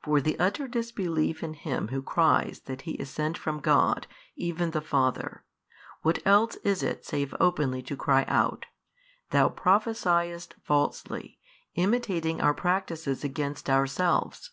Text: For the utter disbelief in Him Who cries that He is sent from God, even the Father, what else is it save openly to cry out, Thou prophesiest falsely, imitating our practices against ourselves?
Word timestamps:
For 0.00 0.20
the 0.20 0.38
utter 0.38 0.68
disbelief 0.68 1.42
in 1.42 1.54
Him 1.54 1.88
Who 1.88 2.00
cries 2.00 2.60
that 2.66 2.82
He 2.82 2.92
is 2.92 3.10
sent 3.10 3.36
from 3.36 3.58
God, 3.58 4.06
even 4.36 4.70
the 4.70 4.80
Father, 4.80 5.42
what 6.02 6.24
else 6.24 6.54
is 6.62 6.84
it 6.84 7.04
save 7.04 7.34
openly 7.40 7.82
to 7.82 7.96
cry 7.96 8.24
out, 8.28 8.66
Thou 9.30 9.48
prophesiest 9.48 10.54
falsely, 10.62 11.40
imitating 11.74 12.40
our 12.40 12.54
practices 12.54 13.24
against 13.24 13.68
ourselves? 13.68 14.52